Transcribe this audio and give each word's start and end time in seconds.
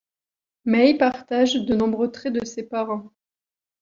May 0.65 0.97
partage 0.97 1.53
de 1.63 1.75
nombreux 1.75 2.11
traits 2.11 2.33
de 2.33 2.43
ses 2.43 2.63
parents. 2.63 3.11